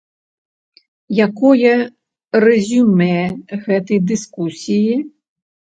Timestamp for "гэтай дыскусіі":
3.69-4.95